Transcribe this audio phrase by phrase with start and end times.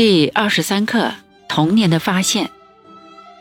[0.00, 1.12] 第二十三课：
[1.46, 2.48] 童年的发现。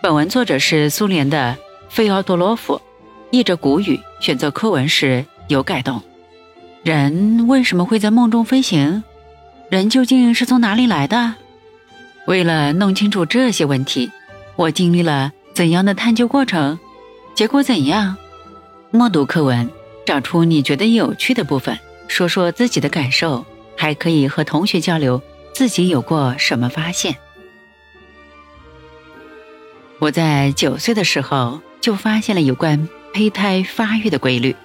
[0.04, 2.82] 本文作者是苏联的费奥多洛夫，
[3.32, 6.02] 译者古语，选择课文时有改动。
[6.84, 9.02] 人为什么会在梦中飞行？
[9.70, 11.36] 人究竟是从哪里来的？
[12.28, 14.12] 为了弄清楚这些问题，
[14.58, 16.78] 我经历了怎样的探究过程？
[17.36, 18.18] 结果怎样？
[18.92, 19.70] 默读课文，
[20.06, 21.80] 找出你觉得有趣的部分，
[22.10, 23.46] 说说自己的感受，
[23.78, 25.22] 还可以和同学交流。
[25.54, 27.16] 自己有过什么发现？
[30.00, 34.56] 我在九岁的时候就发现了有关胚胎发育的规律，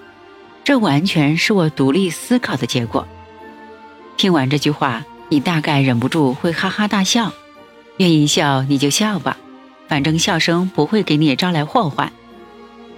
[0.63, 3.07] 这完全是我独立思考的结果。
[4.17, 7.33] 听完这句话，你大概忍不住会哈哈大笑。
[7.97, 9.37] 愿意笑你就笑吧，
[9.89, 12.13] 反正笑声不会给你招来祸患。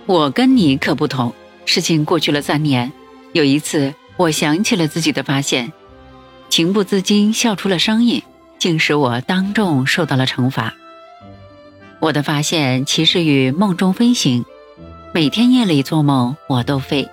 [0.05, 1.33] 我跟你可不同，
[1.65, 2.93] 事情过去了三年，
[3.33, 5.73] 有一次我想起了自己的发现。
[6.49, 8.23] 情不自禁笑出了声音，
[8.59, 10.75] 竟使我当众受到了惩罚。
[12.01, 14.45] 我的发现其实与梦中飞行，
[15.13, 17.09] 每天夜里做梦我都飞。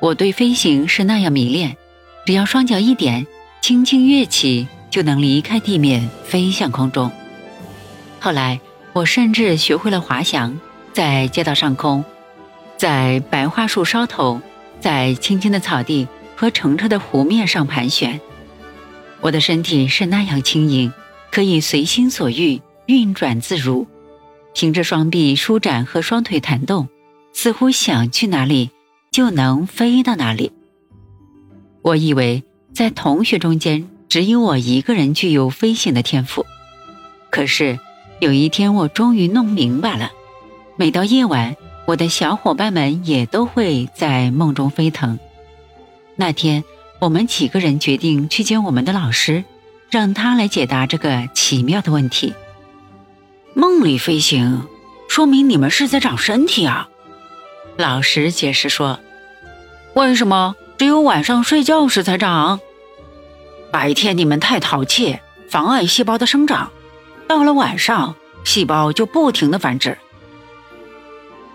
[0.00, 1.76] 我对飞行是那样迷恋，
[2.26, 3.26] 只要双脚一点，
[3.60, 7.10] 轻轻跃起，就能离开地面飞向空中。
[8.18, 8.60] 后来
[8.92, 10.58] 我甚至学会了滑翔，
[10.92, 12.04] 在街道上空，
[12.76, 14.40] 在白桦树梢头，
[14.80, 16.06] 在青青的草地
[16.36, 18.20] 和澄澈的湖面上盘旋。
[19.22, 20.92] 我的身体是那样轻盈，
[21.30, 23.86] 可以随心所欲运转自如，
[24.54, 26.88] 凭着双臂舒展和双腿弹动，
[27.32, 28.70] 似乎想去哪里
[29.10, 30.52] 就能飞到哪里。
[31.82, 36.46] 我以为在同学中间只有我一个人具有飞行的天赋，
[37.30, 37.78] 可是
[38.20, 40.10] 有一天我终于弄明白了，
[40.76, 45.18] 每到夜晚，我的小伙伴们也都会在梦中飞腾。
[46.16, 46.64] 那天。
[47.00, 49.42] 我们几个人决定去见我们的老师，
[49.88, 52.34] 让他来解答这个奇妙的问题。
[53.54, 54.66] 梦里飞行，
[55.08, 56.88] 说明你们是在长身体啊！
[57.78, 59.00] 老师解释说
[59.96, 62.60] ：“为什么只有晚上睡觉时才长？
[63.72, 65.18] 白天你们太淘气，
[65.48, 66.70] 妨碍细胞的生长，
[67.26, 69.96] 到了晚上，细胞就不停的繁殖。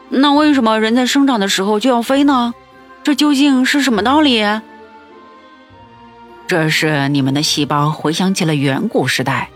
[0.09, 2.56] 那为什么人在生长的时候就要飞呢？
[3.03, 4.44] 这究竟是什么道理？”
[6.47, 9.50] 这是你们的细胞回想起了远古时代，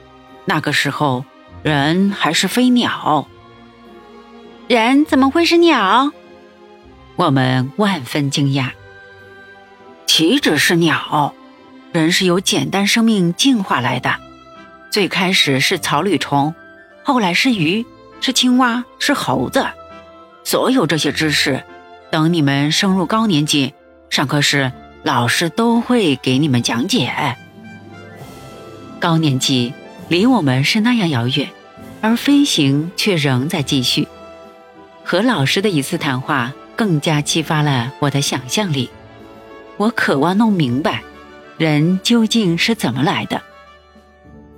[0.46, 1.24] 那个时候
[1.62, 3.28] 人还是飞鸟。
[4.68, 6.12] 人怎么会是鸟？
[7.16, 8.72] 我们万分惊讶。
[10.08, 11.34] 岂止是鸟，
[11.92, 14.16] 人是由简单生命进化来的。
[14.90, 16.56] 最开始是草履虫，
[17.04, 17.86] 后来是鱼，
[18.20, 19.68] 是青蛙，是猴子。
[20.44, 21.64] 所有这些知识，
[22.10, 23.76] 等你们升入高年级，
[24.10, 24.72] 上课时。
[25.10, 27.36] 老师都会给你们讲解。
[29.00, 29.74] 高年级
[30.08, 31.50] 离我们是那样遥远，
[32.00, 34.08] 而飞行却仍在继续。
[35.04, 38.88] 和老师的一次谈话更加激发了我的想象力。
[39.78, 41.02] 我渴望弄明白，
[41.58, 43.42] 人究竟是怎么来的。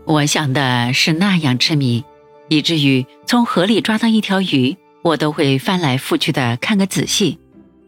[0.03, 2.03] 我想的是那样痴迷，
[2.49, 7.39] 以至于从河里抓到一条鱼，我都会翻来覆去的看个仔细，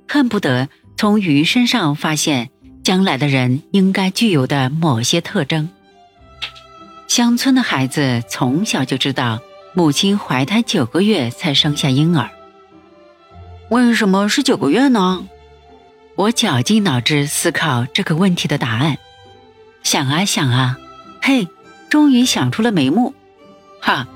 [0.07, 0.69] 恨不得。
[0.95, 2.51] 从鱼身上发现
[2.83, 5.69] 将来的人应该具有的某些特征。
[7.07, 9.39] 乡村的孩子从小就知道
[9.73, 12.29] 母亲怀胎九个月才生下婴儿。
[13.69, 15.25] 为什么是九个月呢？
[16.15, 18.97] 我绞尽脑汁思考这个问题的答案，
[19.81, 20.77] 想啊想啊，
[21.21, 21.47] 嘿，
[21.89, 23.15] 终于想出了眉目。
[23.79, 24.07] 哈，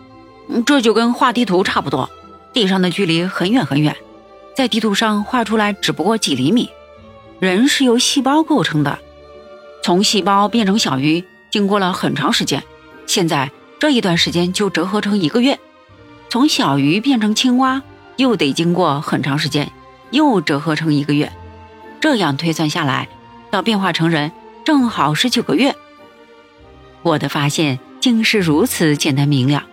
[0.65, 2.09] 这就跟画地图差不多，
[2.53, 3.95] 地上的距离很远很远。
[4.55, 6.69] 在地图上画出来只不过几厘米。
[7.39, 8.99] 人是由细胞构成的，
[9.83, 12.63] 从细胞变成小鱼经过了很长时间，
[13.05, 15.59] 现在这一段时间就折合成一个月。
[16.29, 17.81] 从小鱼变成青蛙
[18.15, 19.71] 又得经过很长时间，
[20.11, 21.31] 又折合成一个月。
[21.99, 23.07] 这样推算下来，
[23.49, 24.31] 到变化成人
[24.65, 25.75] 正好是九个月。
[27.03, 29.63] 我的发现竟是如此简单明了，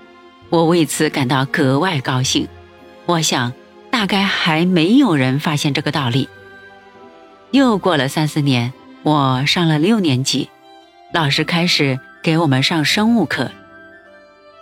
[0.50, 2.48] 我为此感到格外高兴。
[3.06, 3.52] 我想。
[3.94, 6.28] 大概还没有人发现这个道理。
[7.54, 8.72] 又过了三四年，
[9.04, 10.48] 我上了六年级，
[11.12, 13.48] 老师开始给我们上生物课。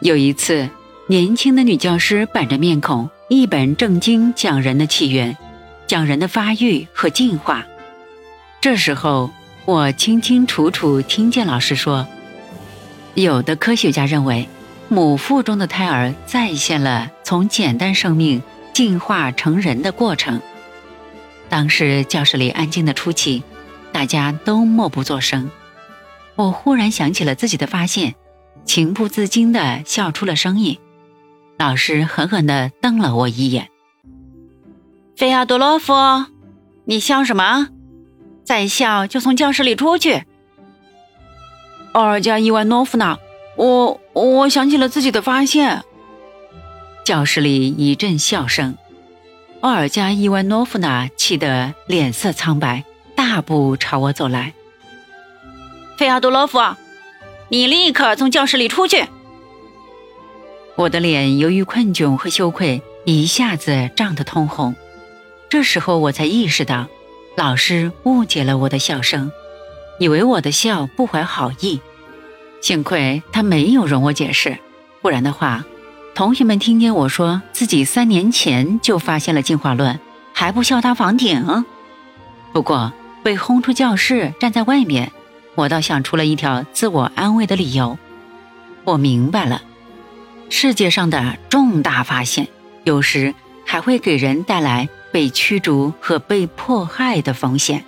[0.02, 0.68] 有一次，
[1.06, 5.34] 年轻的女教师板着面孔，一本正经讲人的起源，
[5.86, 7.64] 讲人的发育和进化。
[8.60, 9.30] 这时候，
[9.64, 12.06] 我清清楚楚听见老师说
[13.16, 14.46] ：“有的科学家认为，
[14.90, 18.42] 母腹中的胎儿再现了从简单生命。”
[18.74, 20.40] 进化成人的过程。
[21.52, 23.42] 当时教室里安静的出奇，
[23.92, 25.50] 大家都默不作声。
[26.34, 28.14] 我忽然想起了自己的发现，
[28.64, 30.78] 情不自禁地笑出了声音。
[31.58, 33.68] 老师狠狠地瞪了我一眼
[35.14, 35.92] ：“菲亚多洛夫，
[36.86, 37.68] 你笑什么？
[38.42, 40.24] 再笑就从教室里出去。”
[41.92, 43.18] 奥尔加伊万诺夫娜，
[43.56, 45.82] 我我想起了自己的发现。
[47.04, 48.74] 教室里一阵笑声。
[49.62, 54.54] 奥尔加伊万诺夫娜气得脸色苍白，大步朝我走来。
[55.96, 56.58] 费亚多洛夫，
[57.48, 59.06] 你立刻从教室里出去！
[60.74, 64.74] 我的脸由于困窘和羞愧，一下子涨得通红。
[65.48, 66.88] 这时候我才意识到，
[67.36, 69.30] 老师误解了我的笑声，
[70.00, 71.80] 以为我的笑不怀好意。
[72.60, 74.58] 幸亏他没有容我解释，
[75.00, 75.64] 不然的话。
[76.14, 79.98] 同学们听见我说自己三年前就发现了进化论，
[80.34, 81.64] 还不笑他房顶。
[82.52, 82.92] 不过
[83.22, 85.10] 被轰出教室，站在外面，
[85.54, 87.98] 我倒想出了一条自我安慰的理由。
[88.84, 89.62] 我明白了，
[90.50, 92.46] 世界上的重大发现，
[92.84, 93.34] 有时
[93.64, 97.84] 还会给人带来被驱逐和被迫害的风险。